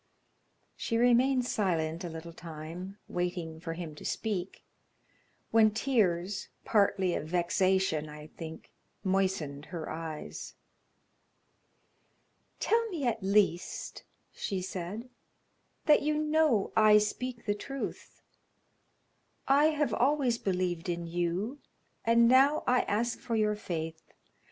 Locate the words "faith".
23.55-24.01